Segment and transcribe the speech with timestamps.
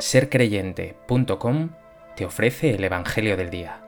[0.00, 1.70] sercreyente.com
[2.16, 3.80] te ofrece el Evangelio del Día.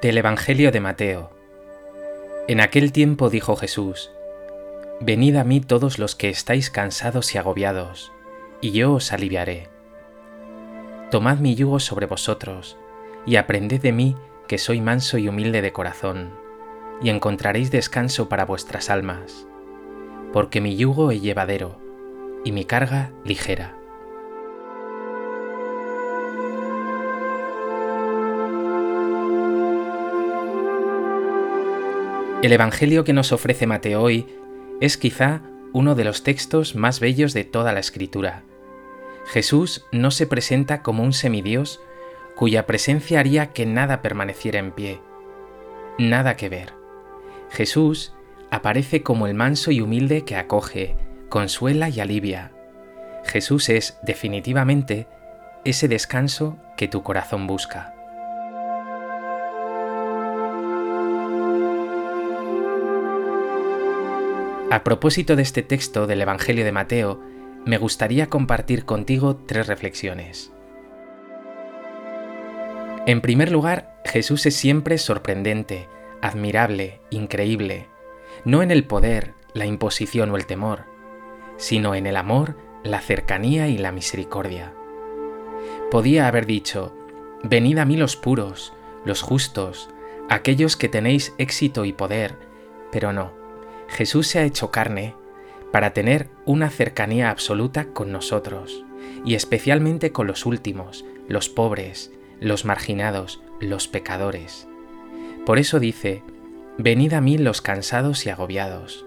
[0.00, 1.30] Del Evangelio de Mateo.
[2.48, 4.10] En aquel tiempo dijo Jesús,
[5.00, 8.12] Venid a mí todos los que estáis cansados y agobiados,
[8.60, 9.71] y yo os aliviaré.
[11.12, 12.78] Tomad mi yugo sobre vosotros,
[13.26, 14.16] y aprended de mí
[14.48, 16.30] que soy manso y humilde de corazón,
[17.02, 19.46] y encontraréis descanso para vuestras almas,
[20.32, 21.78] porque mi yugo es llevadero,
[22.46, 23.76] y mi carga ligera.
[32.42, 34.26] El Evangelio que nos ofrece Mateo hoy
[34.80, 35.42] es quizá
[35.74, 38.44] uno de los textos más bellos de toda la Escritura
[39.26, 41.80] Jesús no se presenta como un semidios
[42.36, 45.00] cuya presencia haría que nada permaneciera en pie.
[45.98, 46.72] Nada que ver.
[47.50, 48.14] Jesús
[48.50, 50.96] aparece como el manso y humilde que acoge,
[51.28, 52.52] consuela y alivia.
[53.24, 55.06] Jesús es, definitivamente,
[55.64, 57.94] ese descanso que tu corazón busca.
[64.70, 67.20] A propósito de este texto del Evangelio de Mateo,
[67.64, 70.52] me gustaría compartir contigo tres reflexiones.
[73.06, 75.88] En primer lugar, Jesús es siempre sorprendente,
[76.20, 77.86] admirable, increíble,
[78.44, 80.84] no en el poder, la imposición o el temor,
[81.56, 84.72] sino en el amor, la cercanía y la misericordia.
[85.90, 86.96] Podía haber dicho,
[87.44, 88.72] Venid a mí los puros,
[89.04, 89.88] los justos,
[90.28, 92.36] aquellos que tenéis éxito y poder,
[92.92, 93.32] pero no,
[93.88, 95.14] Jesús se ha hecho carne
[95.72, 98.84] para tener una cercanía absoluta con nosotros,
[99.24, 104.68] y especialmente con los últimos, los pobres, los marginados, los pecadores.
[105.46, 106.22] Por eso dice,
[106.78, 109.04] Venid a mí los cansados y agobiados.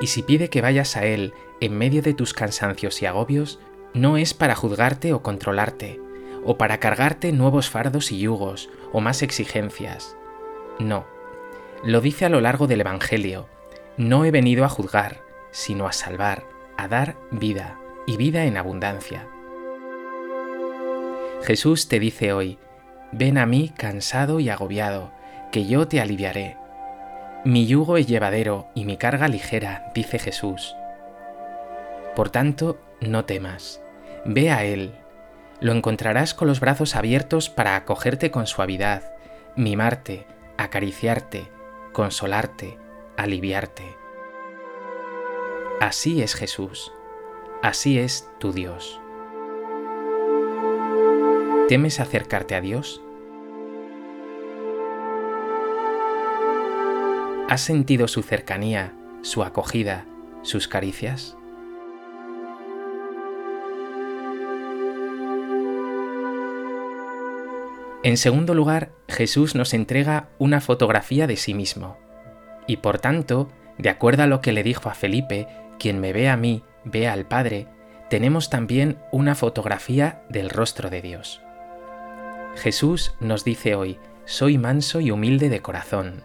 [0.00, 3.60] Y si pide que vayas a Él en medio de tus cansancios y agobios,
[3.94, 6.00] no es para juzgarte o controlarte,
[6.44, 10.16] o para cargarte nuevos fardos y yugos, o más exigencias.
[10.78, 11.06] No.
[11.82, 13.46] Lo dice a lo largo del Evangelio,
[13.96, 16.44] no he venido a juzgar, sino a salvar,
[16.76, 19.28] a dar vida, y vida en abundancia.
[21.42, 22.58] Jesús te dice hoy,
[23.12, 25.12] ven a mí cansado y agobiado,
[25.52, 26.56] que yo te aliviaré.
[27.44, 30.74] Mi yugo es llevadero y mi carga ligera, dice Jesús.
[32.16, 33.80] Por tanto, no temas,
[34.24, 34.94] ve a Él.
[35.60, 39.12] Lo encontrarás con los brazos abiertos para acogerte con suavidad,
[39.56, 40.26] mimarte,
[40.56, 41.48] acariciarte,
[41.92, 42.78] consolarte,
[43.16, 43.96] aliviarte.
[45.80, 46.92] Así es Jesús,
[47.62, 49.00] así es tu Dios.
[51.68, 53.02] ¿Temes acercarte a Dios?
[57.48, 60.06] ¿Has sentido su cercanía, su acogida,
[60.42, 61.36] sus caricias?
[68.02, 72.03] En segundo lugar, Jesús nos entrega una fotografía de sí mismo
[72.66, 73.48] y por tanto,
[73.78, 75.48] de acuerdo a lo que le dijo a Felipe,
[75.78, 77.66] quien me ve a mí, ve al Padre,
[78.08, 81.40] tenemos también una fotografía del rostro de Dios.
[82.56, 86.22] Jesús nos dice hoy, soy manso y humilde de corazón.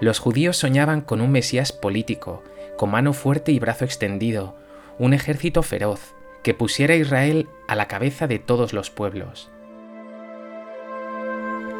[0.00, 2.42] Los judíos soñaban con un Mesías político,
[2.76, 4.56] con mano fuerte y brazo extendido,
[4.98, 9.50] un ejército feroz, que pusiera a Israel a la cabeza de todos los pueblos.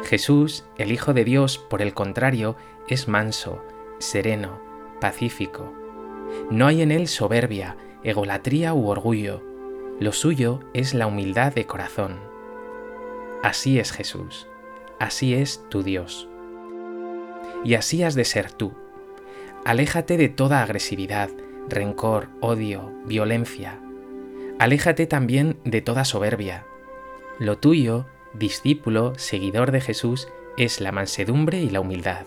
[0.03, 2.55] Jesús, el Hijo de Dios, por el contrario,
[2.87, 3.63] es manso,
[3.99, 4.59] sereno,
[4.99, 5.73] pacífico.
[6.49, 9.43] No hay en él soberbia, egolatría u orgullo.
[9.99, 12.19] Lo suyo es la humildad de corazón.
[13.43, 14.47] Así es Jesús,
[14.99, 16.27] así es tu Dios.
[17.63, 18.73] Y así has de ser tú.
[19.65, 21.29] Aléjate de toda agresividad,
[21.67, 23.79] rencor, odio, violencia.
[24.59, 26.65] Aléjate también de toda soberbia.
[27.39, 30.27] Lo tuyo discípulo, seguidor de Jesús,
[30.57, 32.25] es la mansedumbre y la humildad.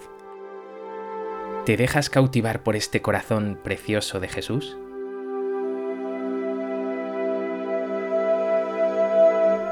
[1.65, 4.77] ¿Te dejas cautivar por este corazón precioso de Jesús?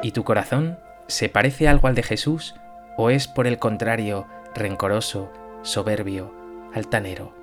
[0.02, 0.78] ¿Y tu corazón
[1.08, 2.54] se parece algo al de Jesús
[2.96, 5.32] o es por el contrario rencoroso,
[5.62, 6.32] soberbio,
[6.72, 7.34] altanero?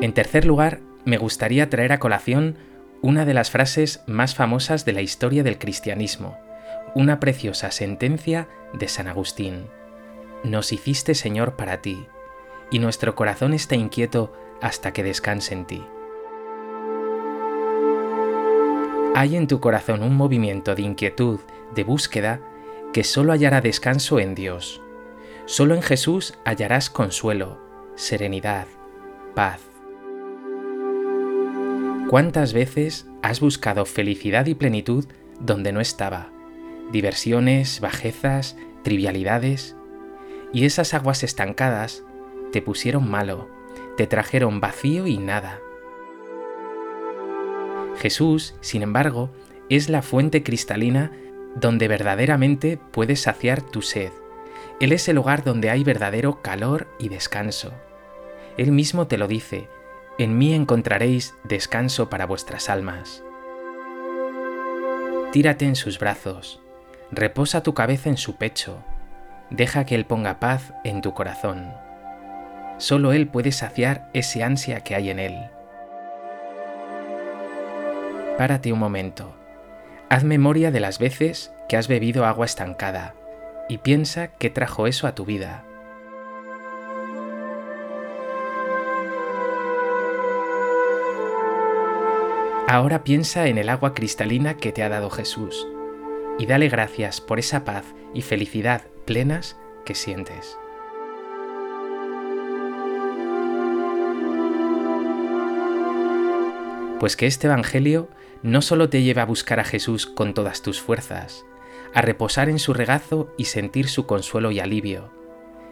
[0.00, 2.56] En tercer lugar, me gustaría traer a colación
[3.02, 6.38] una de las frases más famosas de la historia del cristianismo,
[6.94, 9.66] una preciosa sentencia de San Agustín.
[10.44, 12.06] Nos hiciste Señor para ti,
[12.70, 15.84] y nuestro corazón está inquieto hasta que descanse en ti.
[19.16, 21.40] Hay en tu corazón un movimiento de inquietud,
[21.74, 22.40] de búsqueda,
[22.92, 24.80] que solo hallará descanso en Dios.
[25.46, 27.58] Solo en Jesús hallarás consuelo,
[27.96, 28.68] serenidad,
[29.34, 29.71] paz.
[32.12, 35.06] ¿Cuántas veces has buscado felicidad y plenitud
[35.40, 36.30] donde no estaba?
[36.92, 38.54] Diversiones, bajezas,
[38.84, 39.76] trivialidades.
[40.52, 42.04] Y esas aguas estancadas
[42.52, 43.48] te pusieron malo,
[43.96, 45.58] te trajeron vacío y nada.
[47.96, 49.30] Jesús, sin embargo,
[49.70, 51.12] es la fuente cristalina
[51.56, 54.10] donde verdaderamente puedes saciar tu sed.
[54.80, 57.72] Él es el lugar donde hay verdadero calor y descanso.
[58.58, 59.66] Él mismo te lo dice,
[60.22, 63.22] en mí encontraréis descanso para vuestras almas.
[65.32, 66.60] Tírate en sus brazos,
[67.10, 68.82] reposa tu cabeza en su pecho,
[69.50, 71.72] deja que Él ponga paz en tu corazón.
[72.78, 75.38] Solo Él puede saciar ese ansia que hay en Él.
[78.36, 79.34] Párate un momento,
[80.08, 83.14] haz memoria de las veces que has bebido agua estancada
[83.68, 85.64] y piensa qué trajo eso a tu vida.
[92.72, 95.68] Ahora piensa en el agua cristalina que te ha dado Jesús
[96.38, 97.84] y dale gracias por esa paz
[98.14, 100.56] y felicidad plenas que sientes.
[106.98, 108.08] Pues que este Evangelio
[108.42, 111.44] no solo te lleve a buscar a Jesús con todas tus fuerzas,
[111.92, 115.12] a reposar en su regazo y sentir su consuelo y alivio,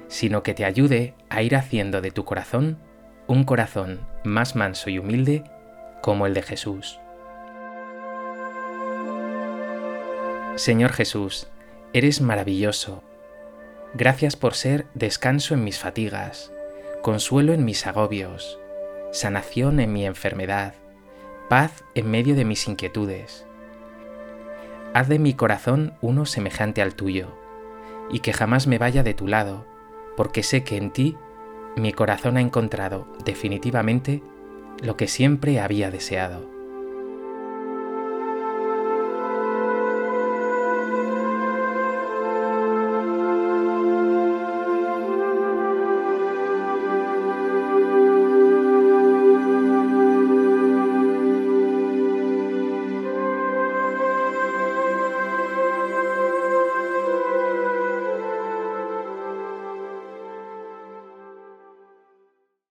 [0.08, 2.78] sino que te ayude a ir haciendo de tu corazón
[3.26, 5.44] un corazón más manso y humilde
[6.00, 6.98] como el de Jesús.
[10.56, 11.46] Señor Jesús,
[11.92, 13.02] eres maravilloso.
[13.94, 16.52] Gracias por ser descanso en mis fatigas,
[17.02, 18.58] consuelo en mis agobios,
[19.12, 20.74] sanación en mi enfermedad,
[21.48, 23.46] paz en medio de mis inquietudes.
[24.92, 27.28] Haz de mi corazón uno semejante al tuyo,
[28.10, 29.66] y que jamás me vaya de tu lado,
[30.16, 31.16] porque sé que en ti
[31.76, 34.22] mi corazón ha encontrado definitivamente
[34.80, 36.49] lo que siempre había deseado.